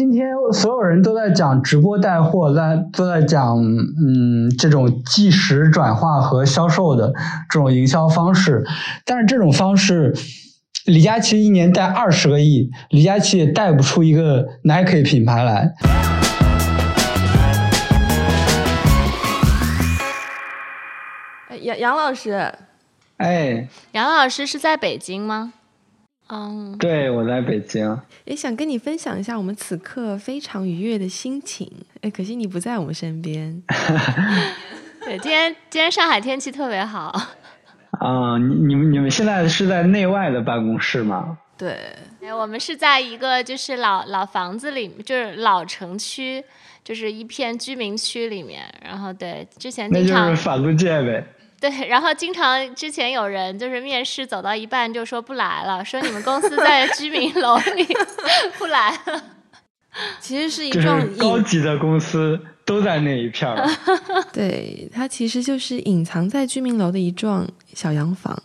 [0.00, 7.12] 今天所有人都在讲直播带货，在都在讲嗯这种即时转化和销售的
[7.50, 8.64] 这种营销方式，
[9.04, 10.14] 但是这种方式，
[10.86, 15.74] 李佳琦一年带二十个亿，李佳琦也带不出一个 Nike 品牌来。
[21.60, 22.54] 杨杨老师，
[23.18, 25.52] 哎，杨老师是在北京吗？
[26.32, 27.98] 嗯，对，我在北京。
[28.24, 31.70] 也想跟你分享一下我们此刻非常愉悦的心情。
[32.02, 33.62] 哎，可惜你不在我们身边。
[35.04, 37.08] 对，今天今天上海天气特别好。
[37.98, 41.36] 啊，你你们你们现在是在内外的办公室吗？
[41.58, 41.76] 对，
[42.22, 46.42] 哎，我们是在一个就是老老房子里，就是老城区，
[46.84, 48.62] 就是一片居民区里面。
[48.82, 51.26] 然后对，之前经常那就是法租界呗。
[51.60, 57.86] 对， 然后经常之前有人就是面试走到一半就说不来了，说你们公司在居民楼里
[58.58, 59.22] 不来了。
[60.20, 63.68] 其实是一就幢高级的公司都在那一片儿。
[64.32, 68.40] 对，它其实就是隐藏在居民楼的一幢小洋房。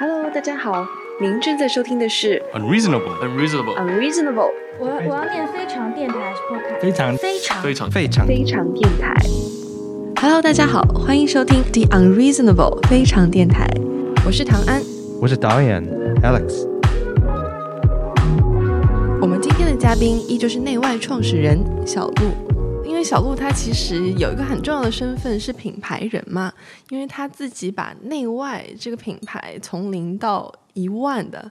[0.00, 0.84] Hello，大家好，
[1.20, 6.80] 您正在收听的是 unreasonable unreasonable Unreasonable 我要我要念非常电台还是 podcast？
[6.80, 7.90] 非常非常非常。
[7.90, 8.26] 非常。
[8.28, 9.12] 非常电台。
[10.22, 13.68] Hello，大家好，欢迎收听 The Unreasonable 非常电台，
[14.24, 14.80] 我是唐安。
[15.20, 15.84] 我是导演
[16.22, 16.68] Alex
[19.20, 22.30] 我们今天的嘉宾依旧是内外创始人小鹿，
[22.84, 26.52] 因为小鹿他其实有一个很重要的身份是品牌人嘛，
[26.90, 31.50] 因为他自己把内外这个品牌从零到一万的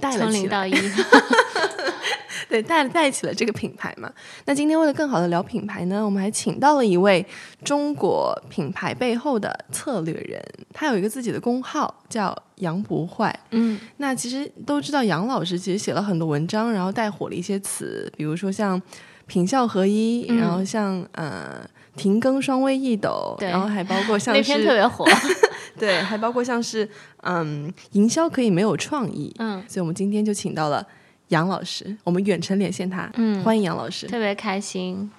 [0.00, 0.72] 带了起来，从零到一，
[2.48, 4.10] 对，带带起了这个品牌嘛。
[4.46, 7.24] 那今天为了更好的聊品牌呢，我们还请到了一位
[7.64, 13.38] 中国品牌背后的策略人，他有一个自己的公号叫杨不坏。
[13.50, 18.80] 嗯，那其实都知道，杨老师其实写了很多文章，然后带火了一些词，比如说像
[19.26, 21.64] 品效合一，嗯然后像呃
[21.96, 25.04] 停更双微一抖，对然后还包括像那是篇特别火。
[25.78, 26.88] 对，还包括像是
[27.22, 30.86] 嗯营销可以没有创意，嗯所以我们今天就请到了
[31.28, 34.06] 杨老师，我们远程连线他，嗯，欢迎杨老师。
[34.06, 35.10] 特别开心。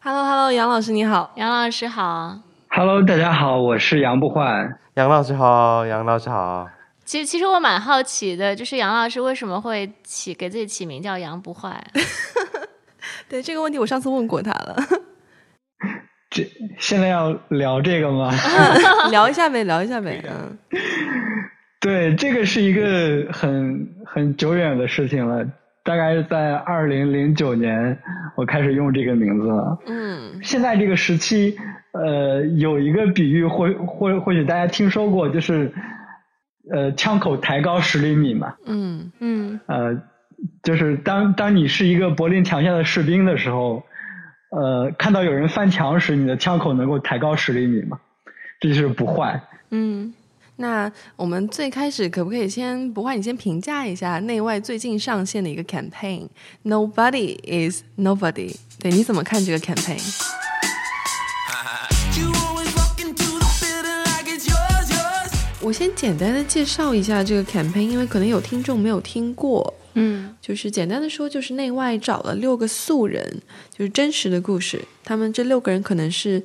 [0.00, 1.32] Hello Hello，杨老师你好。
[1.36, 2.38] 杨老师好。
[2.68, 4.68] Hello，大家好，我是杨不坏。
[4.94, 6.68] 杨老师好，杨老师好。
[7.04, 11.84] 其实其实我蛮好奇的，就是杨老师为什么会起给自己起名叫杨不坏？
[13.30, 14.76] 对这个问题，我上次问过他了，
[16.30, 16.46] 这
[16.78, 18.30] 现在要聊这个吗？
[19.10, 20.22] 聊一下呗，聊一下呗。
[20.28, 20.56] 嗯，
[21.80, 25.44] 对，这个是一个很很久远的事情了，
[25.84, 27.98] 大概是在二零零九年
[28.36, 29.78] 我开始用这个名字了。
[29.86, 31.56] 嗯现在这个时期，
[31.92, 35.72] 呃，有一个比喻或或或许大家听说过，就是
[36.72, 40.02] 呃枪口抬高十厘米嘛，嗯嗯呃，
[40.66, 43.84] 就是当当你是一个柏林墙下的士兵的时候，
[44.50, 48.00] 呃，看到有人翻墙时，你的枪口能够抬高十厘米嘛，
[48.58, 49.40] 这就是不坏。
[49.70, 50.12] 嗯。
[50.56, 53.14] 那我们最开始可不可以先不坏？
[53.14, 57.36] 你先评价一下内外最近上线的一个 campaign，Nobody
[57.68, 58.56] is Nobody。
[58.80, 60.24] 对，你怎么看这个 yours.
[65.60, 69.72] 我先简单的介绍一下这个 campaign，因为可能有听众没有听过。
[69.96, 73.42] 嗯就是简单的说，就是内外找了六个素人，
[73.76, 74.80] 就是真实的故事。
[75.02, 76.42] 他们这六个人可能是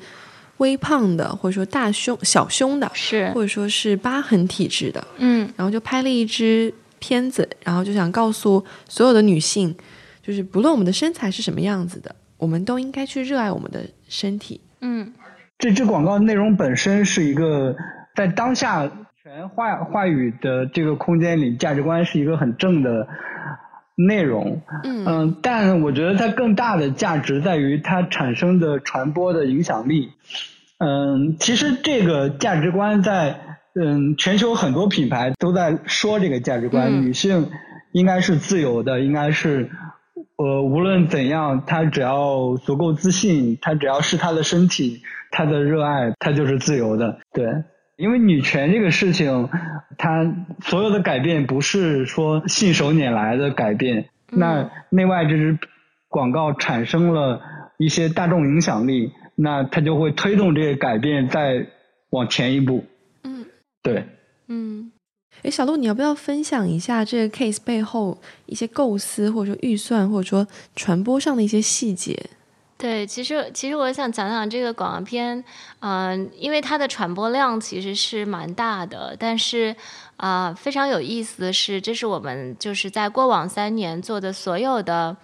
[0.58, 5.06] 微胖的，或者说大胸、小胸的，是或者说是疤痕体质的。
[5.18, 9.76] 嗯然后就拍了一支片子，然后就想告诉所有的女性，
[10.22, 14.62] 就是不论我们的身材是什么样子的，我们都应该去热爱我们的身体。
[14.82, 15.14] 嗯
[15.60, 17.76] 这支广告内容本身是一个
[18.16, 18.92] 在当下
[19.34, 23.08] 全话话语的这个空间里，价值观是一个很正的
[23.96, 24.62] 内容。
[24.84, 30.10] 嗯嗯，但我觉得它更大的价值在于它产生的传播的影响力。
[30.80, 33.40] 嗯，其实这个价值观在
[33.74, 37.50] 嗯全球很多品牌都在说这个价值观，嗯女性
[37.94, 39.70] 应该是自由的，应该是
[40.36, 45.02] 呃无论怎样，她只要足够自信，她只要是她的身体，
[45.32, 47.20] 她的热爱，她就是自由的。
[47.32, 47.46] 对。
[48.02, 49.48] 因为女权这个事情，
[49.96, 50.34] 它
[50.64, 55.60] 所有的改变不是说信手拈来的改变，那内外这支
[56.10, 57.40] 广告产生了
[57.78, 61.68] 一些大众影响力，那它就会推动这个改变再
[62.10, 62.86] 往前一步。
[63.24, 63.46] 嗯。
[63.84, 64.08] 对，
[64.48, 64.92] 嗯。
[65.44, 72.20] 哎，小鹿，你要不要分享一下这个 case 背后一些构思，或者说预算，或者说传播上的一些细节？
[72.82, 75.44] 对，其实其实我想讲讲这个广告片，
[75.82, 79.76] 嗯、因为它的传播量其实是蛮大的，但是
[80.18, 85.16] 啊、呃非常有意思的是，这是我们就是在过往三年做的所有的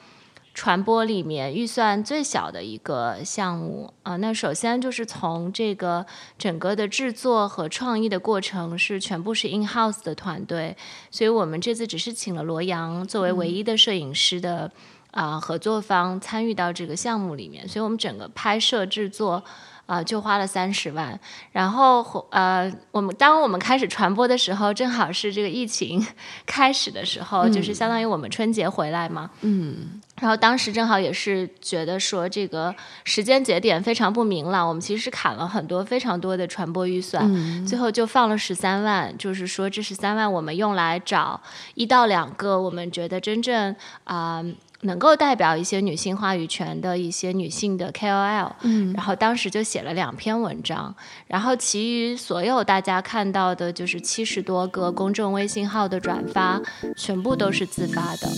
[0.54, 6.06] 传播里面预算最小的一个项目啊、那首先就是从这个
[6.38, 10.78] 整个的制作和创意的过程是全部是 in house 的团队，
[11.10, 14.72] 所以我们这次只是请了罗阳作为唯一的摄影师的。
[15.18, 19.44] 啊、合作方参与到这个项目里面，所以我们整个拍摄制作
[19.88, 21.20] 啊、就花了三十万。
[21.52, 26.06] 然后呃，我们当我们开始传播的时候，正好是这个疫情
[26.46, 29.32] 开始的时候，就是相当于我们春节回来嘛。
[29.42, 32.74] 嗯然后当时正好也是觉得说这个
[33.04, 41.40] 时间节点非常不明朗，我们其实是砍了很多非常多的传播预算，嗯最后就放了十三万，就是说这十三万我们用来找
[41.76, 43.76] 一到两个我们觉得真正
[44.06, 44.44] 啊、
[44.82, 50.96] 能够代表一些女性话语权的一些女性的 KOL，嗯然后当时就写了两篇文章，
[51.26, 56.62] 然后其余所有大家看到的就是七十多个公众微信号的转发，
[56.96, 58.30] 全部都是自发的。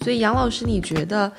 [0.00, 1.30] 所以杨老师，你觉得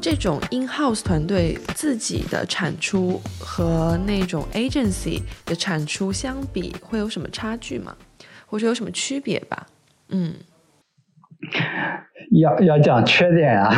[0.00, 7.94] 这种 in house 团队自己的产出和那种 agency 的产出相比，会有什么差距吗？
[8.48, 9.66] 或者有什么区别吧？
[10.10, 10.34] 嗯，
[12.40, 13.70] 要要讲缺点啊，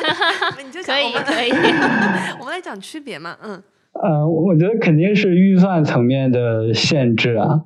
[0.62, 1.50] 你就可以可以
[2.38, 3.36] 我们来讲区别嘛。
[3.42, 3.62] 嗯
[3.92, 7.64] 呃，我觉得肯定是预算层面的限制啊，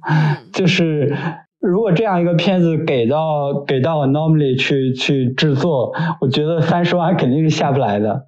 [0.52, 1.14] 就是
[1.60, 5.92] 如果这样一个片子给到给到 Anomaly 去去制作，
[6.22, 8.26] 我觉得三十万肯定是下不来的。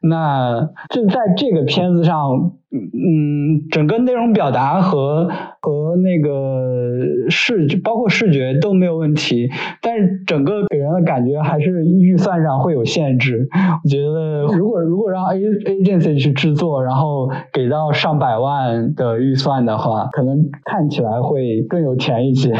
[0.00, 5.28] 那就在这个片子上，嗯，整个内容表达和
[5.60, 9.48] 和那个视，包括视觉都没有问题，
[9.80, 13.48] 但是整个给人的感觉还是预算上会有限制。
[13.84, 22.52] 我觉得如果如果让 A agency 去制作，然后给到上百万的预算的话，可能看起来会更有钱一些。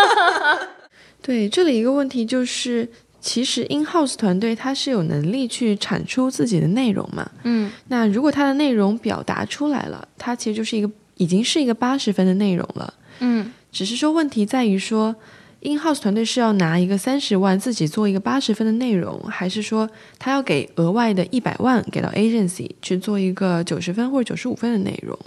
[1.22, 2.88] 对，这里一个问题就是，
[3.20, 7.30] 其实 in house 团队它是有能力去产出自己的内容嘛？
[7.44, 12.94] 嗯那如果它的内容表达出来了，它其实就是一个已经是一个八十分的内容了。
[13.18, 15.14] 嗯只是说问题在于说
[15.60, 19.88] ，in house 团队是要拿一个三十万自己做一个八十分的内容，还是说
[20.18, 25.18] 他要给额外的一百万给到 agency 去做一个九十分或者九十五分的内容？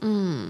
[0.00, 0.48] 嗯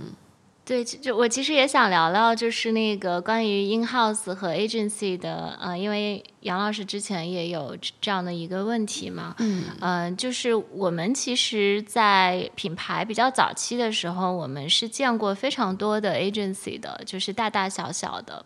[0.67, 9.65] 对，就就我其实也想聊聊，就是那个关于 in house 和 agency 的，呃，因为杨老师之前也有这这样的一个问题嘛，嗯。
[9.81, 18.43] 嗯、就是我们其实，在品牌比较早期的时候，我们是见过非常多的 agency 的，就是大大小小的，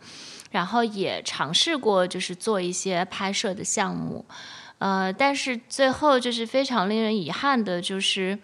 [0.50, 4.24] 然后也尝试过就是做一些拍摄的项目，
[4.78, 8.36] 呃，但是最后就是非常令人遗憾的，就是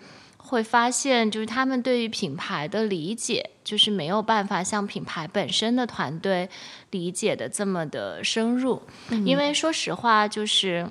[0.55, 6.49] 会发现，就是他们对于品牌的理解，就是没有办法像品牌本身的团队
[6.91, 8.81] 理解的这么的深入，
[9.27, 10.89] 因为说实话，就是。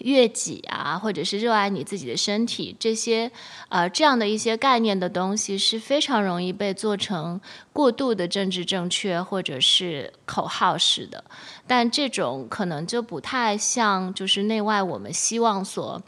[0.00, 3.30] 悦己啊，或者是热爱你自己的身体，这些
[3.68, 7.40] 呃这样的一些概念的东西是非常容易被做成
[7.72, 11.22] 过度的政治正确或者是口号式的，
[11.68, 16.02] 但这种可能就不太像就是内外我们希望所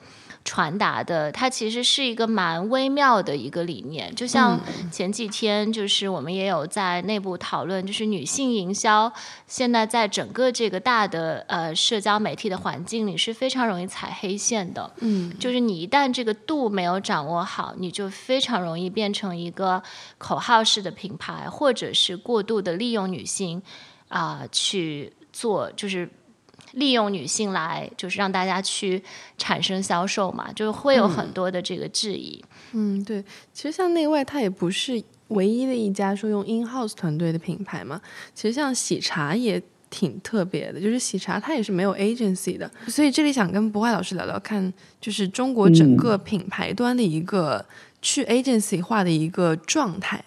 [0.47, 4.15] 传达的，它其实是一个蛮微妙的一个理念。
[4.15, 4.59] 就像
[4.93, 9.13] 前几天，就是我们也有在内部讨论，就是女性营销
[9.49, 14.89] 现在在整个这个大的呃社交媒体的环境里是非常容易踩黑线的。
[15.01, 19.83] 嗯就是你一旦这个度没有掌握好，你就非常容易变成一个
[20.17, 23.61] 口号式的品牌，或者是过度的利用女性
[24.09, 26.09] 啊、去做，就是
[26.73, 29.03] 利用女性来，就是让大家去
[29.39, 32.45] 产生销售嘛，就会有很多的这个质疑。
[32.73, 38.01] 嗯，对，其实像内外它也不是唯一的一家说用 in house 团队的品牌嘛，
[38.35, 39.63] 其实像喜茶也。
[39.89, 44.71] 挺特别的，就是喜茶它也是没有 agency 的，所以这里想跟博坏老师聊聊看，
[45.01, 47.65] 就是中国整个品牌端的一个
[48.03, 50.23] 去 agency 化的一个状态，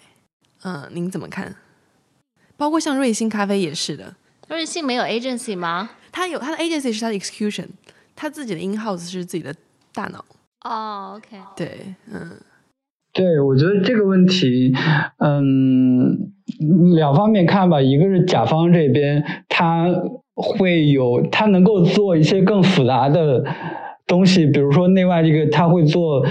[0.62, 1.54] 嗯，您怎么看？
[2.56, 4.16] 包括像瑞幸咖啡也是的，
[4.48, 5.90] 瑞幸没有 agency 吗？
[6.12, 7.66] 它有它的 agency 是它的 execution，
[8.16, 9.54] 它自己的 in house 是自己的
[9.94, 10.24] 大脑，
[10.64, 12.30] 哦，OK，对，嗯
[13.12, 14.72] 对，我觉得这个问题，
[15.18, 16.32] 嗯，
[16.94, 17.82] 两方面看吧。
[17.82, 19.88] 一个是甲方这边，他
[20.34, 23.44] 会有他能够做一些更复杂的
[24.06, 26.24] 东西，比如说内外这个他会做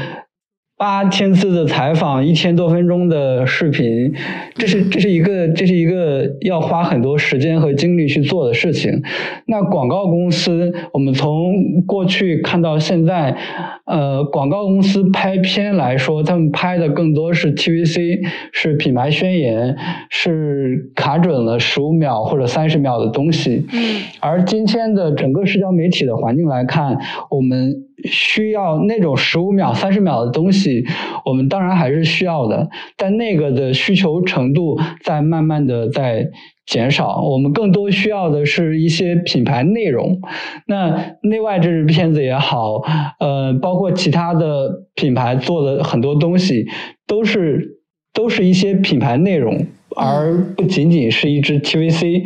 [0.79, 4.13] 八千字的采访，一千多分钟的视频，
[4.55, 9.03] 这是这是一个这是一个要花很多时间和精力去做的事情。
[9.45, 13.35] 那广告公司，我们从过去看到现在，
[13.83, 18.21] 呃，广告公司拍片来说，他们拍的更多是 TVC，
[18.53, 19.75] 是品牌宣言，
[20.09, 23.65] 是卡准了十五秒或者三十秒的东西。
[23.73, 26.97] 嗯而今天的整个社交媒体的环境来看，
[27.29, 27.75] 我们
[28.05, 30.85] 需要那种十五秒、三十秒的东西，
[31.25, 36.29] 我们当然还是需要的，但那个的需求程度在慢慢的在
[36.65, 37.21] 减少。
[37.21, 40.19] 我们更多需要的是一些品牌内容。
[40.67, 42.81] 那内外这支片子也好，
[43.19, 46.67] 呃，包括其他的品牌做的很多东西，
[47.07, 47.79] 都是
[48.13, 49.65] 都是一些品牌内容。
[49.95, 52.23] 而不仅仅是一支 TVC，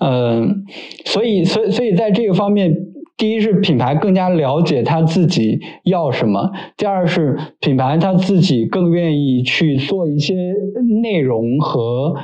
[0.00, 0.64] 嗯、
[1.06, 2.74] 所以，所以，所以在这个方面，
[3.18, 10.34] 第一是品牌更加了解他自己要什么，第二是品牌他自己更愿意去做一些
[11.02, 12.14] 内容和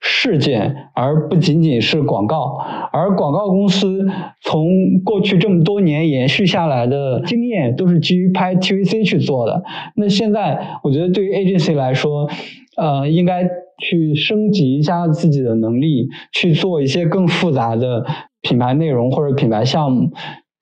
[0.00, 2.58] 事件，而不仅仅是广告。
[2.92, 4.06] 而广告公司
[4.40, 4.68] 从
[5.04, 9.64] 过去这么多年延续下来的经验，都是基于拍 TVC 去做的。
[9.96, 12.28] 那现在，我觉得对于 agency 来说，
[12.76, 13.42] 呃，应该
[13.80, 18.04] 去升级一下自己的能力，去做一些更复杂的
[18.42, 20.10] 品牌内容或者品牌项目。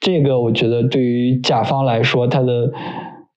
[0.00, 2.72] 这个我觉得对于甲方来说，它的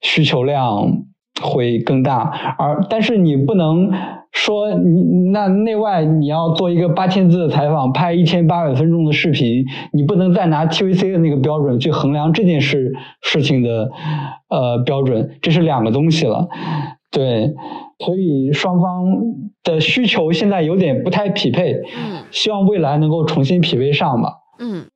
[0.02, 1.04] 需求量
[1.40, 2.54] 会更大。
[2.58, 3.90] 而但是你不能
[4.32, 12.92] 说你那内外你要做一个八千字的采访，拍一千八百分钟的视频，你不能再拿 TVC 的那个标准去衡量这件事
[13.22, 13.90] 事情的
[14.50, 16.48] 呃标准，这是两个东西了。
[17.10, 17.54] 对，
[18.04, 19.06] 所以双方
[19.74, 24.32] 的需求现在有点不太匹配，嗯希望未来能够重新匹配上吧。
[24.58, 24.86] 嗯。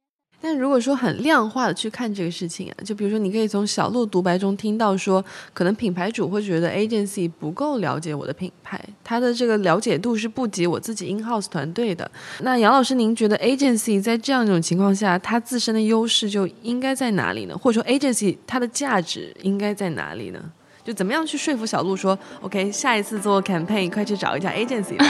[0.45, 5.25] 但如果说很量化的去看这个事情啊，就比如说你可以从小鹿独白中听到说，
[5.55, 12.11] 可能品牌主会觉得 agency 不够了解我的品牌，他的这个了解度是不及我自己 in house 团队的。
[12.41, 17.57] 那杨老师，您觉得 agency 在这样一种情况下，它自身的优势就应该在哪里呢？
[17.57, 20.41] 或者说 agency 它的价值应该在哪里呢？
[20.85, 25.05] 就怎么样去说服小鹿说，OK，下一次做 campaign 快去找一家 agency 吧。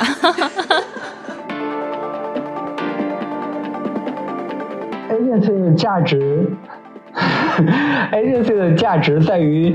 [5.11, 6.51] agency 的价值
[8.13, 9.75] ，agency 的价值在于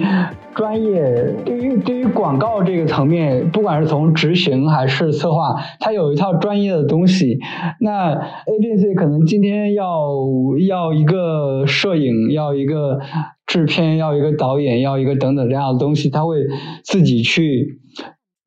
[0.53, 1.01] 专业。
[1.45, 7.39] 对于对于广告这个层面，不管是从执行还是策划，它有一套专业的东西。
[7.79, 9.85] 那 agency 可能今天要
[10.67, 12.99] 要一个摄影，要一个
[13.47, 16.37] 制片，要一个导演，要一个等等这样的东西，他会
[16.83, 17.79] 自己去。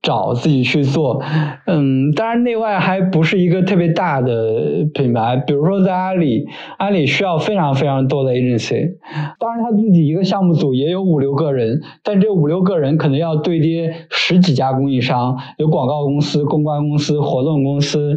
[0.03, 1.23] 找自己去做，
[1.67, 6.47] 嗯，当然内外还不是一个特别大的品牌，比如说在阿里，
[6.79, 8.93] 阿里需要非常非常多的 agency，
[9.39, 18.17] 当然他自己一个项目组也有五六个人，但这五六个人可能要对接十几家供应商，有广告公司、公关公司、活动公司、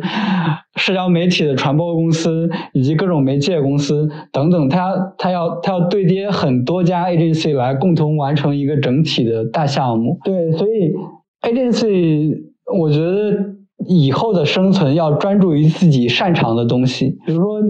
[0.75, 10.93] 社交媒体的传播公司以及各种媒介公司等等，它它要它要对接很多家 agency 来共同完成一个整体的大项目，对，所以。
[11.43, 12.37] agency，
[12.79, 13.35] 我觉得
[13.89, 17.61] 以后的生存要专注于自己擅长的东西，比如说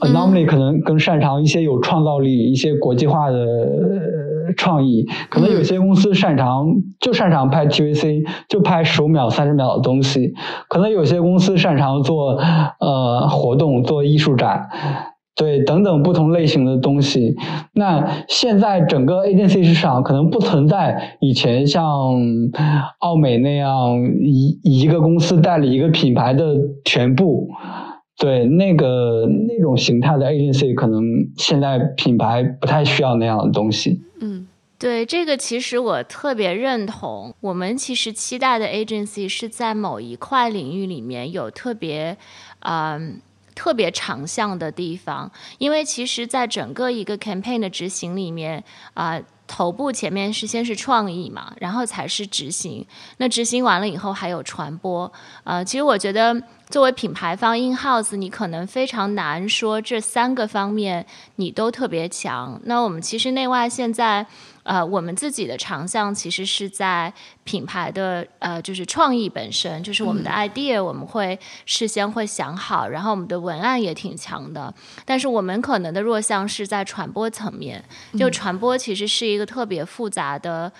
[0.00, 6.66] anomaly 可能更擅长一些有创造力、一些国际化的呃创意，可能有些公司擅长
[7.00, 10.34] 就擅长拍 TVC，就拍十五秒、三十秒的东西，
[10.68, 12.38] 可能有些公司擅长做
[12.80, 14.68] 呃活动、做艺术展。
[15.36, 17.34] 对，等等不同类型的东西。
[17.72, 21.82] 那现在整个 agency 市场可能不存在以前像
[23.00, 27.48] 奥美那样一一个公司代理一个品牌的全部。
[28.16, 31.02] 对，那个那种形态的 agency 可能
[31.36, 34.02] 现在品牌不太需要那样的东西。
[34.20, 34.33] 嗯
[34.84, 37.34] 对这个，其实我特别认同。
[37.40, 42.14] 我们其实期待的 agency 是在某一块领域里面有特别，
[42.58, 43.18] 嗯、
[43.54, 48.62] 特别长项的地方，因为其实，在整个一个 campaign 的执行里面，
[48.92, 52.86] 啊、头部前面是先是创意嘛，然后才是执行。
[53.16, 55.10] 那执行完了以后还有传播。
[55.44, 56.38] 呃，其实我觉得
[56.68, 62.60] 作为品牌方 in house，你可能非常难说这三个方面你都特别强。
[62.64, 64.26] 那我们其实内外现在。
[64.64, 67.12] 呃，我们自己的长项其实是在
[67.44, 74.74] 品牌的呃，就是创意本身，就是我们的 idea，、我们会事先会想好，然后我们的文案也挺强的。
[75.04, 77.84] 但是我们可能的弱项是在传播层面，
[78.18, 80.72] 就传播其实是一个特别复杂的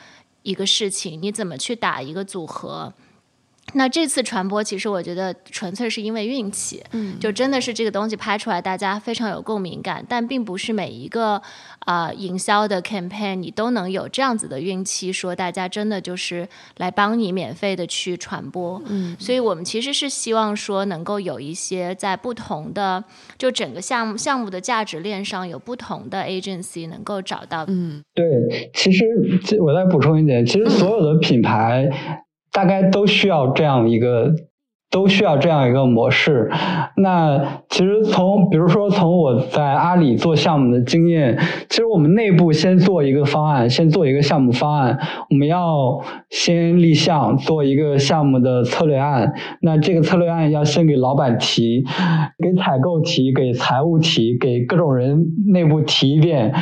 [0.42, 2.92] 一个事情，你怎么去打一个组合？
[3.74, 11.42] 那这次传播，其实我觉得纯粹是因为运气，嗯就真的是这个东西拍出来，大家非常有共鸣感，但并不是每一个
[11.80, 18.80] 啊、呃营销的 campaign 你都能有这样子的运气，说大家真的就是来帮你免费的去传播。
[18.86, 23.02] 嗯所以我们其实是希望说能够有一些在不同的
[23.36, 27.64] 就整个项目项目的价值链上有不同的 agency 能够找到。
[27.68, 29.04] 嗯对，其实
[29.44, 31.88] 这我再补充一点，其实所有的品牌
[32.54, 34.32] 大概都需要这样一个，
[34.90, 36.48] 都需要这样一个模式。
[36.96, 41.36] 那其实从比如说从我在阿里做项目的经验，
[41.68, 44.96] 其实我们内部先做一个方案，先做一个项目方案，
[45.30, 49.32] 我们要先立项，做一个项目的策略案。
[49.60, 51.84] 那这个策略案要先给老板提，
[52.38, 56.54] 给采购提，给财务提，给各种人内部提一遍。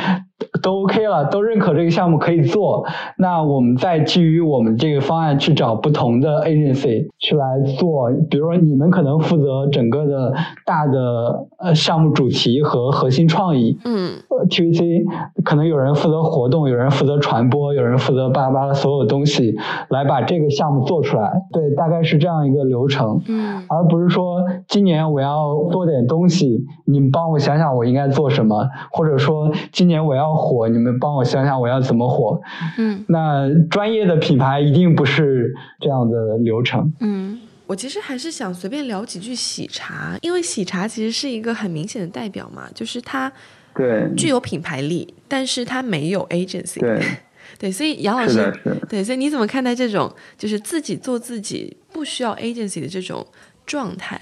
[0.63, 2.85] 都 OK 了，都认可这个项目可以做，
[3.17, 10.33] 那我们再基于我们这个方案去找不同的 agency 去来做，比如说你们可能负责整个的
[10.65, 15.03] 大的呃项目主题和核心创意，嗯呃 TVC
[15.43, 19.53] 可能有人负责活动，有人负责传播，有人负责巴拉巴拉所有东西，
[19.89, 21.41] 来把这个项目做出来。
[21.51, 23.21] 对，大概是这样一个流程。
[23.27, 32.39] 嗯而不是说今年我要做点东西，你们帮我想想我应该做什么，或者说今年我要火，你们帮我想想我要怎么火。
[32.77, 36.93] 嗯那专业的品牌一定不是这样的流程。
[36.99, 43.31] 嗯我其实还是想随便聊几句喜茶，因为喜茶其实是一个很明显的代表嘛，就是它
[43.73, 46.79] 对具有品牌力，但是它没有 agency。
[46.81, 47.01] 对，
[47.57, 48.53] 对，所以杨老师。
[48.89, 53.25] 对，所以你怎么看待这种就是自己做自己，不需要 agency 的这种
[53.65, 54.19] 状态？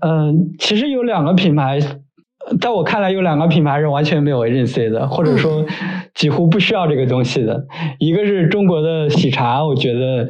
[0.00, 1.96] 嗯，其实有两个品牌，呃
[2.60, 5.64] 在我看来有两个品牌是完全没有 agency 的，或者说
[6.14, 7.64] 几乎不需要这个东西的。
[7.98, 10.28] 一个是中国的喜茶，我觉得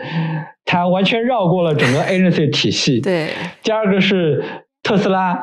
[0.64, 3.00] 它完全绕过了整个 agency 体系。
[3.00, 3.30] 对，
[3.62, 4.44] 第二个是
[4.82, 5.34] 特斯拉，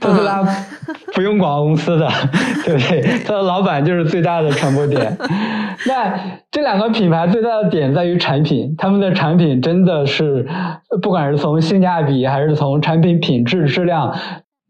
[0.00, 0.42] 特斯拉
[1.14, 2.08] 不用广告公司的，
[2.64, 3.02] 对不对？
[3.26, 5.16] 它的老板就是最大的传播点。
[5.86, 6.18] 那
[6.50, 10.46] 这两个品牌最大的点在于产品，他们的产品真的是，
[11.02, 14.14] 不管是从性价比还是从产品品质质量。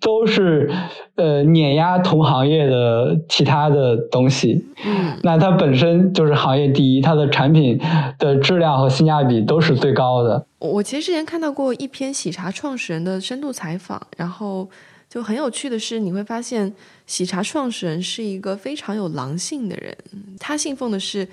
[0.01, 0.71] 都是
[1.17, 7.81] 呃碾压同行业的其他的东西，嗯那它本身就是行业第一，它的产品
[8.19, 10.47] 的质量和性价比都是最高的。
[10.61, 14.69] 我我其实之前看到过一篇喜茶创始人的深度采访，然后
[15.09, 16.73] 就很有趣的是，你会发现
[17.07, 19.97] 喜茶创始人是一个非常有狼性的人，
[20.39, 21.27] 他信奉的是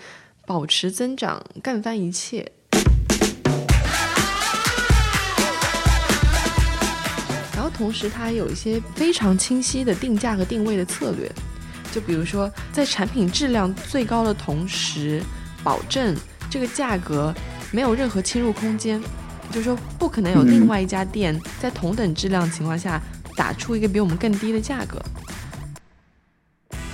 [0.47, 2.51] 保持增长，干翻一切。
[7.75, 11.29] 同时，它还有一些非常清晰的定价和定位的策略，
[11.91, 15.21] 就比如说在产品质量最高的同时，
[15.63, 16.15] 保证
[16.49, 17.33] 这个价格
[17.71, 19.01] 没有任何侵入空间，
[19.51, 23.01] 就是说不可能有另外一家店在同等质量情况下
[23.35, 25.01] 打出一个比我们更低的价格。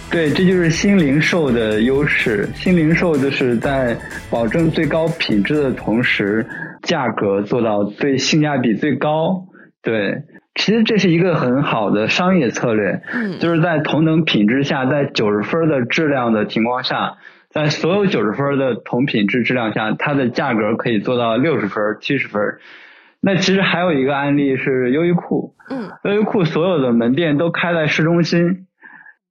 [0.09, 2.49] 对，这就是新零售的优势。
[2.53, 3.97] 新零售就是在
[4.29, 6.45] 保证最高品质的同时，
[6.83, 9.45] 价格做到最性价比最高。
[9.81, 10.21] 对，
[10.53, 13.39] 其实这是一个很好的商业策略，嗯。
[13.39, 17.17] 就是在同等品质下，在九十分的质量的情况下，
[17.49, 22.41] 在所有九十分的同品质质量下，它的价格可以做到六十分、七十分。
[23.21, 25.89] 那其实还有一个案例是优衣库，嗯。
[26.03, 28.67] 优衣库所有的门店都开在市中心，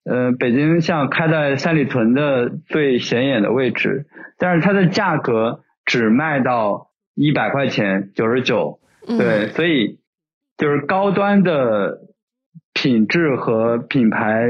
[0.05, 4.07] 呃，北京像开在三里屯的最显眼的位置，
[4.39, 10.00] 但是它的价格只卖到一百块钱九十九，嗯，对，所以
[10.61, 12.03] 就是高端的
[12.75, 14.45] 品质和品牌，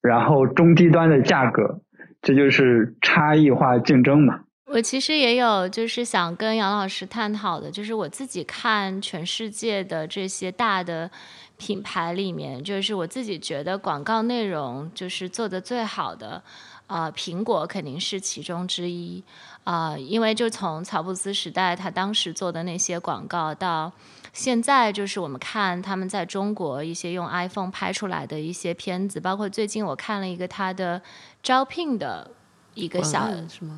[0.00, 1.80] 然后中低端的价格，
[2.22, 4.42] 这就是差异化竞争嘛。
[4.66, 11.10] 我其实也有就是想跟杨老师探讨的，就是我自己看全世界的这些大的
[11.58, 16.40] 品牌里面，就是我自己觉得广告内容就是做的最好的，
[16.86, 19.24] 呃，苹果肯定是其中之一，
[19.64, 23.90] 啊，因为就从乔布斯时代他当时做的那些广告到。
[24.34, 31.00] 现在就是我们看他们在中国一些用 iPhone 拍出来的一些片子，包括最近我看了一个他的
[31.40, 32.28] 招聘的
[32.74, 33.28] 一个小？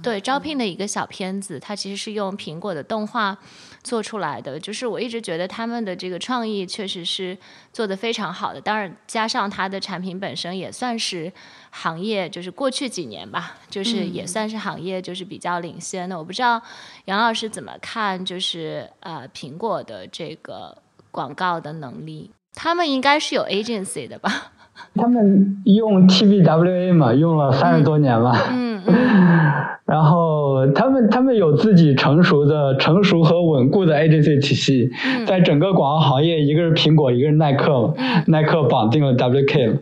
[0.02, 3.36] 对招聘的一个小片子，它其实是用苹果的动画
[3.82, 4.58] 做出来的。
[4.58, 7.36] 就是我一直觉得他们的这个创意确实是
[7.72, 11.32] 做的非常好的，当然加上它的产品本身也算是
[11.70, 16.16] 行业，就是过去几年吧，就是也算是行业就是比较领先的。
[16.18, 16.60] 我不知道
[17.04, 20.76] 杨老师怎么看，就是呃苹果的这个
[21.10, 24.52] 广告的能力，他们应该是有 agency 的吧？
[24.94, 28.32] 他们用 TBWA 嘛，用了三十多年嘛。
[28.50, 28.94] 嗯嗯
[29.86, 39.78] 然后呃，他们他们有自己成熟的、成熟和稳固的 agency 体系，嗯在整个广告行业，一个是苹果，一个是耐克嘛，嗯耐克绑定了 WK 嘛，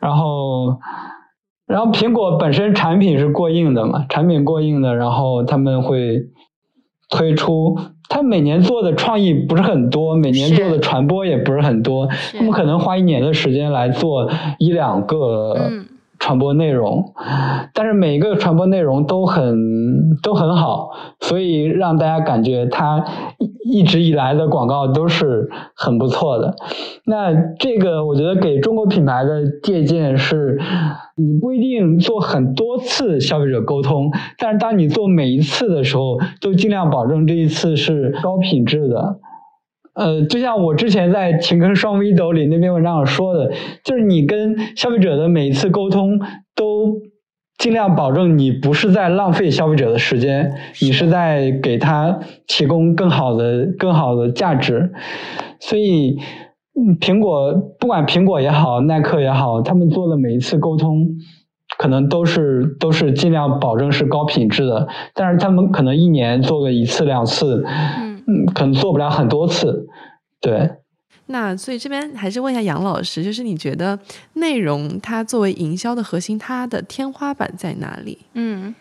[0.00, 0.78] 然后。
[1.66, 6.28] 然后苹果本身产品是过硬的嘛，产品过硬的，然后他们会
[7.08, 12.38] 推出，他每年做的创意不是很多，每年做的传播也不是很多，是。
[12.38, 15.86] 他们可能花一年的时间来做一两个嗯
[16.18, 17.12] 传播内容，
[17.74, 23.04] 但是每一个传播内容都很都很好，所以让大家感觉它
[23.38, 26.54] 一一直以来的广告都是很不错的。
[27.04, 30.58] 那这个我觉得给中国品牌的借鉴是，
[31.16, 39.18] 你不一定做很多次消费者沟通，但是当你做每一次的时候，都尽量保证这一次是高品质的。
[39.96, 43.50] 呃，就像我之前在勤耕双 V 斗里那篇文章上说的，
[43.82, 46.20] 就是你跟消费者的每一次沟通
[46.54, 47.00] 都
[47.58, 54.92] 尽量保证你不是在浪费消费者的时间，你是在给他提供更好的、更好的价值。
[55.60, 56.18] 所以，
[57.00, 61.06] 苹果不管苹果也好，耐克也好，他们做的每一次沟通。
[61.78, 69.86] 可能都是都是尽量保证是高品质的，但是他们可能一年做个一次两次，嗯嗯，可能做不了很多次，
[70.40, 70.70] 对。
[71.26, 73.98] 那所以这边还是问一下杨老师，就是你觉得
[74.34, 78.18] 内容它作为营销的核心，它的天花板在哪里？
[78.34, 78.74] 嗯，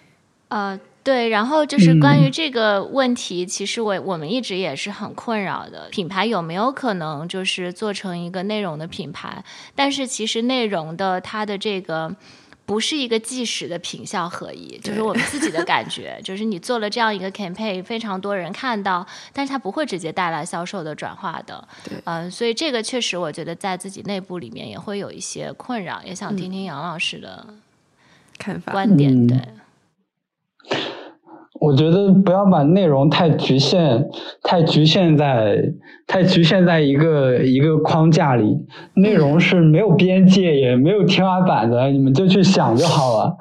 [0.50, 5.90] 呃，对，然后就是关于嗯这个问题，其实我我们一直也是很困扰的。
[5.90, 9.44] 品牌有没有可能就是做成一个内容的品牌？
[9.74, 12.16] 但是其实内容的它的这个。
[12.66, 21.68] 不是一个即时的品效合一，就是我们自己的感觉， 就是你做了这样一个 campaign，非常多人看到，但是它不会直接带来销售的转化的。
[21.84, 27.46] 对嗯、所以这个确实我觉得在自己内部里面也会有一些困扰，也想听听杨老师的
[28.38, 28.72] 看法？
[28.72, 29.14] 观点。
[29.14, 29.40] 嗯对，
[31.60, 34.06] 我觉得不要把内容太局限，
[34.44, 35.58] 太局限在
[36.06, 38.58] 太局限在一个一个框架里。
[38.96, 43.38] 内容是没有边界，也没有天花板的，你们就去想就好了。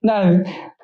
[0.00, 0.30] 那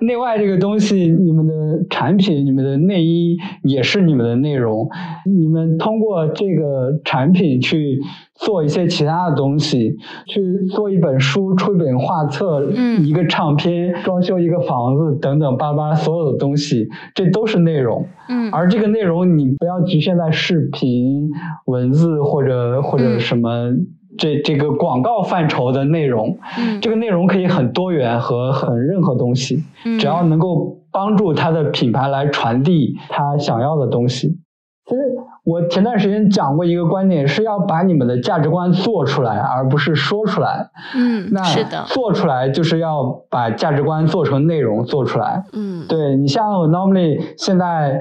[0.05, 1.55] 内外这个东西，你们的
[1.91, 4.89] 产品、你们的内衣也是你们的内容。
[5.27, 7.99] 你们通过这个产品去
[8.35, 18.07] 做一些其他的东西，去做一本书、出一本画册、嗯一个唱片、装修一个房子等等巴拉巴所有的东西，这都是内容。
[18.29, 21.31] 嗯而这个内容你不要局限在视频、
[21.67, 23.71] 文字或者或者嗯什么
[24.19, 26.39] 这这个广告范畴的内容。
[26.59, 34.39] 嗯这个内容可以很多元和很任何东西，嗯只要能够帮助他的品牌来传递他想要的东西。
[34.87, 35.01] 其实
[35.45, 40.69] 我前段时间讲过一个观点，是要把你们的价值观做出来，而不是说出来。
[40.95, 45.43] 嗯，那是的，做出来就是要把价值观做成内容做出来。
[45.55, 47.99] 嗯，对你像我 normally 现在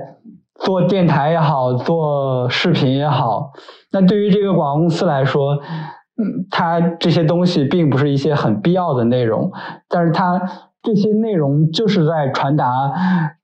[0.56, 3.52] 做电台也好，做视频也好，
[3.94, 5.58] 那对于这个广告公司来说，
[6.18, 9.52] 嗯，它这些东西并不是一些很必要的内容，
[9.88, 10.40] 但是它
[10.84, 12.68] 这些内容就是在传达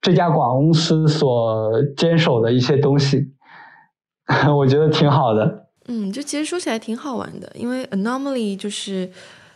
[0.01, 3.32] 这家广告公司所坚守的一些东西，
[4.55, 5.67] 我觉得挺好的。
[5.88, 9.10] 嗯，就其实说起来挺好玩的，因为 Anomaly 就是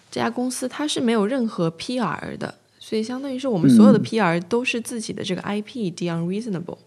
[0.10, 6.80] 这家公司，它是没有任何 PR 的，所以相当于是我们所有的嗯 PR 都是自己的这个 IP The Unreasonable。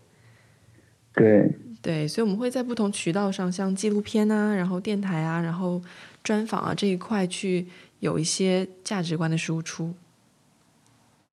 [1.15, 5.81] 对，对，所以我们会在不同渠道上，像纪录片啊，然后电台啊，然后
[6.27, 7.65] 专访啊这一块去
[8.01, 9.95] 有一些价值观的输出。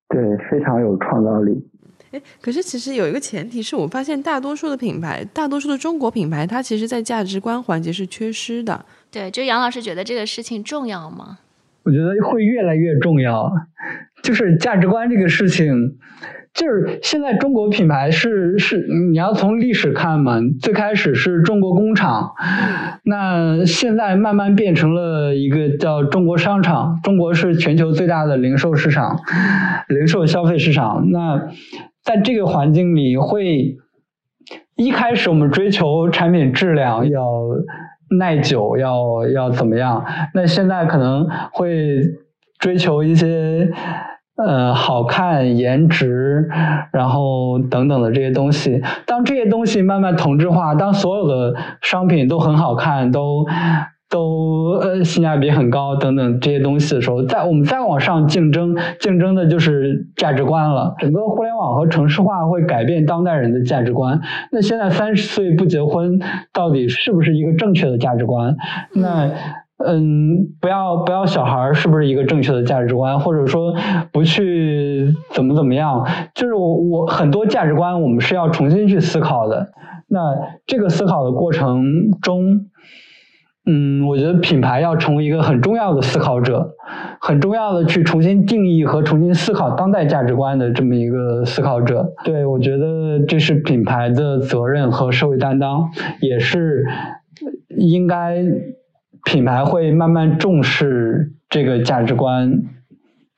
[0.08, 1.66] 对，非常有创造力。
[2.12, 8.86] 哎，可是其实有一个前提是我发现大多数的品牌，大多数的中国品牌，它其实在价值观环节是缺失的。
[9.10, 11.38] 对，就杨老师觉得这个事情重要吗？
[11.82, 13.50] 我觉得会越来越重要。
[14.22, 15.98] 就是价值观这个事情，
[16.54, 22.32] 就是现在中国品牌是是你要从历史看嘛，最开始是中国工厂，
[23.04, 27.00] 那现在慢慢变成了一个叫中国商场。
[27.02, 29.18] 中国是全球最大的零售市场，
[29.88, 31.10] 零售消费市场。
[31.10, 31.48] 那
[32.02, 33.76] 在这个环境里会。
[34.76, 37.22] 一开始我们追求产品质量要
[38.18, 40.04] 耐久，要要怎么样？
[40.34, 42.00] 那现在可能会
[42.58, 43.70] 追求一些
[44.36, 46.48] 呃好看、颜值，
[46.92, 48.82] 然后等等的这些东西。
[49.06, 53.46] 当这些东西慢慢同质化，当所有的商品都很好看，都
[54.10, 60.94] 都呃性价比很高等等这些东西的时候，再我们再往上竞争，竞争的就是价值观了。
[60.98, 64.20] 整个互联网和城市化会改变当代人的价值观。
[64.50, 66.20] 那现在三十岁不结婚，
[66.52, 68.56] 到底是不是一个正确的价值观？
[68.94, 69.30] 那
[69.76, 73.18] 嗯，不要不要小孩儿是不是一个正确的价值观？
[73.18, 73.74] 或者说
[74.12, 79.72] 不去怎么怎么样，就是我我很多价值观我们是要重新去思考的。
[80.06, 80.20] 那
[80.66, 81.82] 这个思考的过程
[82.22, 82.66] 中，
[83.66, 86.74] 嗯，我觉得品牌要成为一个很重要的思考者，
[87.20, 92.12] 很重要的去重新定义和重新思考当代价值观的这么一个思考者。
[92.24, 95.88] 对我觉得这是品牌的责任和社会担当，
[96.20, 96.84] 也是
[97.76, 98.44] 应该
[99.24, 102.62] 品牌会慢慢重视这个价值观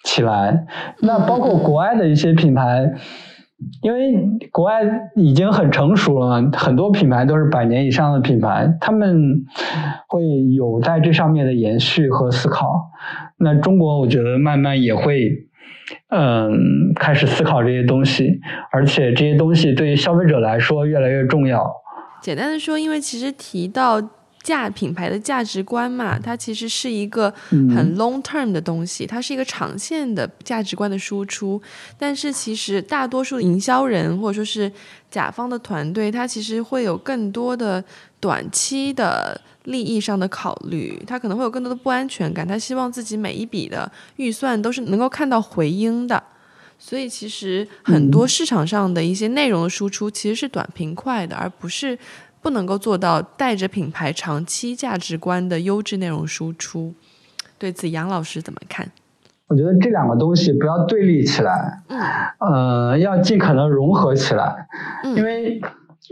[0.05, 0.66] 起来。
[1.01, 2.92] 那包括国外的一些品牌。
[3.81, 4.14] 因为
[4.53, 4.83] 国外
[5.14, 9.46] 已经很成熟了嘛，很多品牌都是百年以上的品牌，他们
[10.09, 10.22] 会
[10.55, 12.90] 有在这上面的延续和思考。
[13.38, 15.31] 那中国我觉得慢慢也会，
[16.11, 21.66] 嗯，开始思考这些东西，而且这些东西对于消费者来说越来越重要。
[22.20, 24.03] 简单的说，因为其实提到
[24.47, 31.61] 价品牌的价值观嘛，它其实是一个很 long term 的东西，它是一个长线的价值观的输出。
[31.99, 34.71] 但是其实大多数营销人或者说是
[35.11, 37.83] 甲方的团队，他其实会有更多的
[38.21, 46.23] 短期的利益上的考虑，他可能会有更多的不安全感，他希望自己每一笔的预算都是能够看到回音的。
[46.79, 51.99] 所以其实很多市场上的一些内容的输出其实是短平快的，而不是
[52.47, 56.95] 不能够做到带着品牌长期价值观的优质内容输出。
[57.59, 58.89] 对此，杨老师怎么看？
[59.49, 64.69] 我觉得这两个东西不要对立起来，嗯呃，要尽可能融合起来，
[65.17, 65.61] 因为，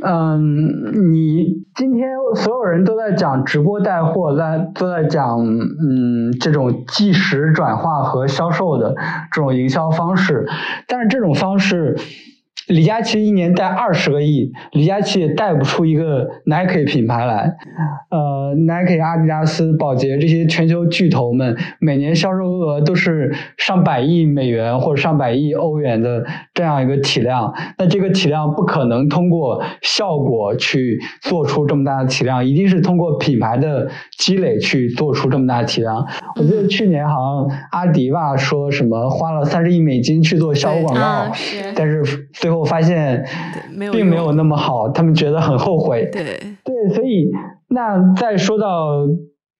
[0.04, 8.96] 嗯，你今天所有人都在讲直播带货，在都在讲，嗯，这种即时转化和销售的
[9.30, 10.48] 这种营销方式，
[10.88, 11.96] 但是这种方式。
[12.68, 17.54] 李佳琦一年带二十个亿，李佳琦也带不出一个 Nike 品牌来。
[18.10, 26.24] 呃，Nike、阿迪达斯、宝洁这些全球巨头们每年销售额都是上百亿美元或者上百亿欧元的
[26.54, 27.52] 这样一个体量。
[27.76, 36.06] 那这个体量不可能通过效果去做出这么大的体量，一定是通过品牌的积累去做出这么大的体量。
[36.36, 43.24] 我记得去年好像阿迪吧说什么花了三十亿美金去做效果广告，啊是但是最后发现
[43.90, 46.10] 并没有那么好，他们觉得很后悔。
[46.12, 46.22] 对，
[46.62, 47.30] 对，所以
[47.68, 49.06] 那再说到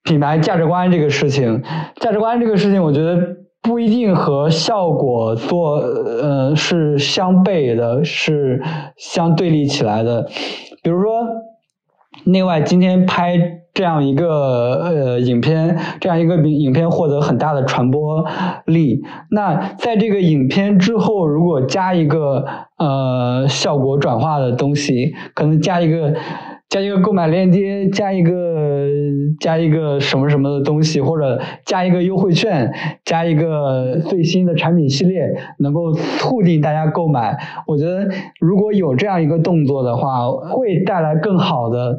[0.03, 1.63] 品牌价值观这个事情，
[1.95, 3.17] 价值观这个事情，我觉得
[3.63, 8.61] 不一定和效果做呃是相悖的，是
[8.95, 10.29] 相对立起来的。
[10.83, 11.25] 比如说，
[12.23, 13.37] 另外今天拍
[13.73, 18.25] 这样一个呃影片，这样一个影片获得很大的传播
[18.65, 19.03] 力。
[19.29, 22.45] 那在这个影片之后，如果加一个
[22.77, 26.15] 呃效果转化的东西，可能加一个
[26.75, 28.85] 加一个购买链接，加一个
[29.39, 32.69] 加一个什么什么的东西，或者加一个优惠券，
[33.05, 35.21] 加一个最新的产品系列，
[35.59, 37.37] 能够促进大家购买。
[37.65, 38.09] 我觉得
[38.41, 41.97] 如果有这样一个动作的话，会带来更好的。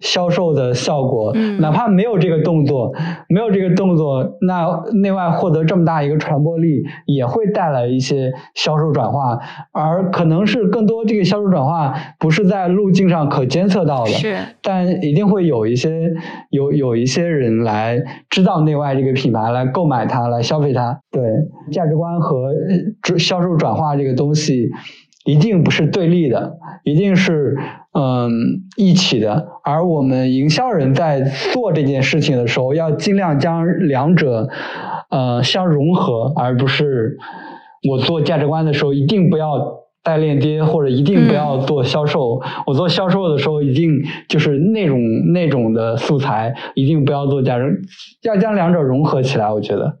[0.00, 2.92] 销售的效果，嗯哪怕没有这个动作，
[3.28, 9.38] 没有这个动作，那内外获得这么大一个传播力，也会带来一些销售转化，
[9.72, 16.12] 而可能是更多这个销售转化不是在路径上可监测到的，是但一定会有一些
[16.50, 21.00] 有有一些人来知道内外这个品牌，来购买它，来消费它。
[21.10, 21.22] 对
[21.72, 24.68] 价值观和呃转销售转化这个东西，
[25.24, 27.56] 一定不是对立的，一定是
[27.96, 28.30] 嗯
[28.76, 29.48] 一起的。
[29.64, 34.48] 而我们营销人在做这件事情的时候，要尽量将两者
[35.10, 37.16] 呃相融合，而不是
[37.88, 42.40] 我做价值观的时候一定不要带链接，或者一定不要做销售。
[42.66, 43.90] 我做销售的时候，一定
[44.28, 45.00] 就是那种
[45.32, 47.80] 那种的素材，一定不要做价值，
[48.22, 49.50] 要将两者融合起来。
[49.50, 49.96] 我觉得。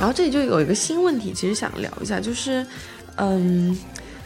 [0.00, 2.64] 然后这里就有一个新问题，其实想聊一下，就是，
[3.16, 3.76] 嗯，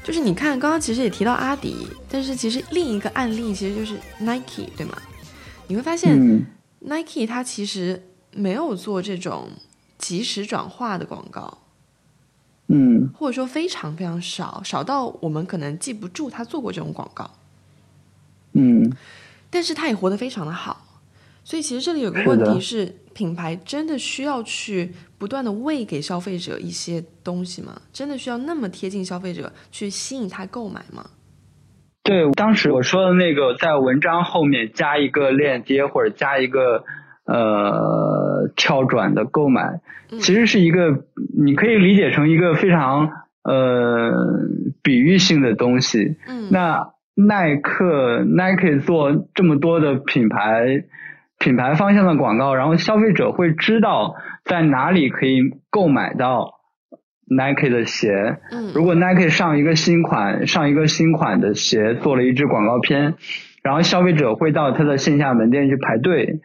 [0.02, 4.96] 就是你看刚刚其实也提到阿迪，但是其实另一个案例其实就是 Nike，对吗？
[5.66, 6.46] 你会发现、嗯
[6.80, 9.50] Nike 它其实没有做这种
[9.98, 11.58] 即时转化的广告，
[12.68, 17.30] 嗯或者说非常非常少，少到我们可能记不住他做过这种广告。
[18.52, 18.92] 嗯
[19.50, 20.84] 但是它也活得非常的好。
[21.48, 22.84] 所以其实这里有个问题是，
[23.14, 27.72] 品牌真的需要去不断的喂给消费者一些东西吗？
[27.90, 31.06] 真的需要那么贴近消费者去吸引他购买吗？
[32.02, 36.84] 对，当时我说的那个，在文章后面加一个链接或者加一个
[37.24, 39.80] 呃跳转的购买，
[40.10, 41.06] 嗯其实是一个
[41.42, 43.08] 你可以理解成一个非常
[43.42, 44.12] 呃
[44.82, 46.18] 比喻性的东西。
[46.28, 50.84] 嗯，那耐克 Nike 做这么多的品牌
[51.38, 56.54] 品牌方向的广告，然后消费者会知道在哪里可以购买到
[57.26, 58.38] Nike 的鞋。
[58.50, 63.14] 嗯，如果 Nike 上一个新款上一个新款的鞋做了一支广告片，
[63.62, 66.40] 然后消费者会到他的线下门店去排队，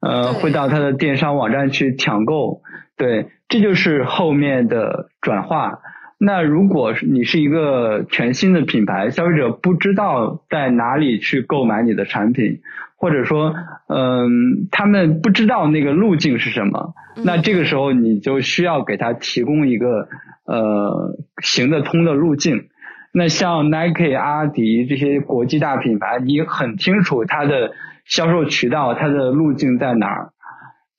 [0.00, 2.62] 呃，会到他的电商网站去抢购，
[2.96, 5.80] 对，这就是后面的转化。
[6.22, 12.60] 那如果你是一个全新的品牌，消费者不知道在哪里去购买你的产品，
[12.96, 13.54] 或者说，
[13.88, 16.92] 嗯，他们不知道那个路径是什么，
[17.24, 20.08] 那这个时候你就需要给他提供一个
[20.44, 22.68] 呃行得通的路径。
[23.14, 27.72] 那像 Nike、阿迪这些国际大品牌，你很清楚它的
[28.04, 30.30] 销售渠道、它的路径在哪儿，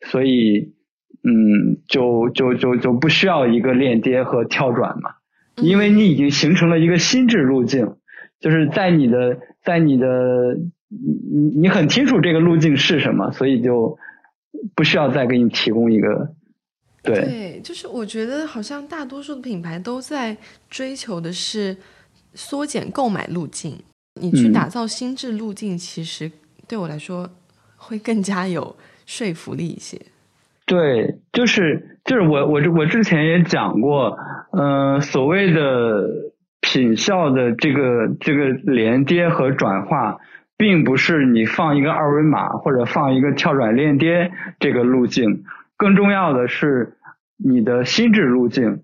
[0.01, 0.73] 所以
[1.23, 5.11] 嗯，就就就就不需要一个链接和跳转嘛，
[5.55, 7.95] 因为你已经形成了一个心智路径，
[8.39, 10.55] 就是在你的在你的
[10.87, 13.97] 你你你很清楚这个路径是什么，所以就
[14.75, 16.33] 不需要再给你提供一个
[17.03, 20.35] 对对，就是我觉得好像大多数的品牌都在
[20.69, 21.77] 追求的是
[22.33, 23.77] 缩减购买路径。
[24.19, 26.29] 你去嗯打造心智路径，其实
[26.67, 27.29] 对我来说
[27.77, 29.99] 会更加有说服力一些。
[30.71, 34.17] 对，就是就是我我我之前也讲过，
[34.57, 36.07] 嗯、所谓的
[36.61, 40.19] 品效的这个这个连接和转化，
[40.55, 44.31] 并不是你放一个二维码或者放一个跳转链接
[44.61, 45.43] 这个路径，
[45.75, 46.93] 更重要的是
[47.37, 48.83] 你的心智路径。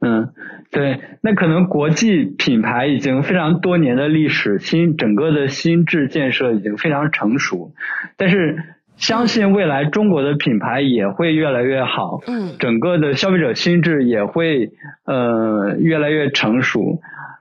[0.00, 0.32] 嗯，
[0.70, 7.74] 对，那可能国际品牌已经非常多年的历史，心整个的心智建设已经非常成熟，
[8.16, 8.56] 但是
[9.02, 14.70] 相信未来中国的品牌也会越来越好，嗯，整个的消费者心智也会
[15.04, 17.00] 呃越来越成熟。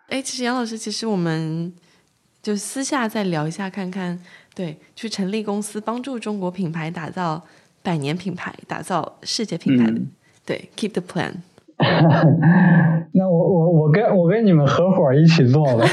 [0.10, 1.72] 哎，其实杨老师，其实我们
[2.42, 4.18] 就私下再聊一下，看看
[4.56, 7.44] 对，去成立公司，帮助中国品牌打造
[7.84, 9.86] 百年品牌，打造世界品牌。
[9.92, 10.08] 嗯
[10.44, 11.32] 对，keep the plan。
[13.14, 15.86] 那我我我跟我跟你们合伙一起做吧。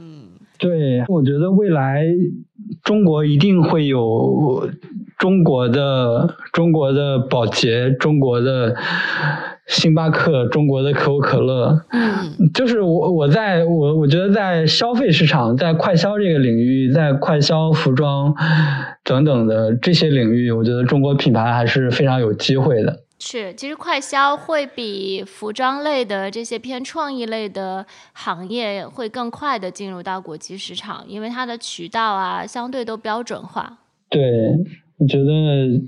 [0.00, 2.02] 嗯， 对，我觉得未来
[2.82, 4.68] 中国一定会有
[5.18, 8.74] 中国的中国的宝洁、中国的
[9.66, 11.80] 星巴克、中国的可口可乐。
[11.92, 18.34] 嗯就是我我在我我觉得在消费市场，在快消这个领域，在快消服装
[19.02, 23.03] 等等的这些领域，我觉得中国品牌还是非常有机会的。
[23.26, 33.78] 是，其实快消会比服装类的这些偏创意类的行业会更快的进入到国际市场，因为它的渠道啊相对都标准化。
[34.10, 34.20] 对，
[34.98, 35.24] 我觉得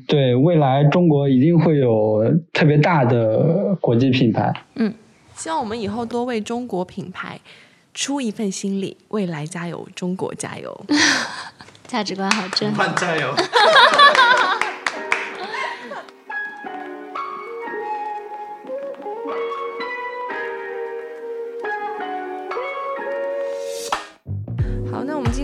[0.08, 4.52] 对未来中国一定会有特别大的国际品牌。
[4.76, 4.94] 嗯
[5.34, 7.38] 希望我们以后多为中国品牌
[7.92, 10.86] 出一份心力，未来加油，中国加油！
[11.86, 12.72] 价值观好正。
[12.96, 13.34] 加油！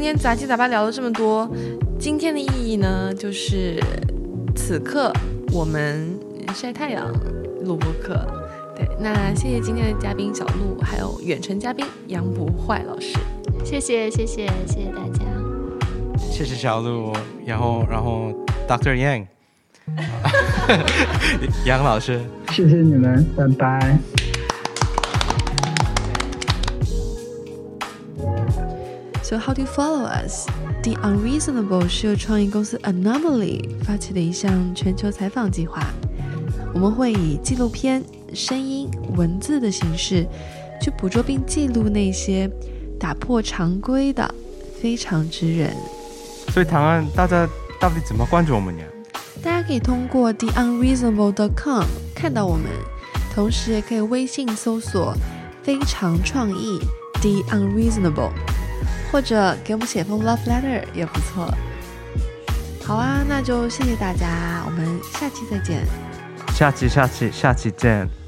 [0.02, 1.48] 天杂七杂八聊了这么多，
[1.98, 3.80] 今天的意义呢，就是
[4.56, 5.12] 此刻
[5.52, 6.18] 我们
[6.54, 7.08] 晒太阳
[7.64, 8.26] 录播课。
[8.74, 13.16] 对，那谢谢今天的嘉宾小鹿，还有远程嘉宾杨不坏老师。
[13.64, 15.24] 谢谢谢谢谢谢大家。
[16.18, 17.12] 谢谢小鹿，
[17.46, 18.32] 然后然后
[18.66, 19.26] Doctor Yang，
[21.64, 22.20] 杨老师。
[22.50, 23.98] 谢谢你们，拜拜。
[29.32, 30.46] So how do you follow us?
[30.82, 35.82] The Unreasonable 是由创意公司 Anomaly 发起的一项全球采访计划。
[36.74, 40.26] 我们会以纪录片、声音、文字的形式，
[40.82, 42.46] 去捕捉并记录那些
[43.00, 44.34] 打破常规的
[44.78, 45.74] 非常之人。
[46.48, 47.48] 所以唐安，大家
[47.80, 48.82] 到底怎么关注我们呢？
[49.42, 52.66] 大家可以通过 theunreasonable.com 看到我们，
[53.34, 55.14] 同时也可以微信搜索
[55.64, 56.78] “非常创意
[57.22, 58.32] The Unreasonable”，
[59.12, 61.46] 或者给我们写封 love letter 也不错。
[62.82, 65.86] 好啊，那就谢谢大家，我们下期再见。
[66.54, 68.21] 下期下期下期见。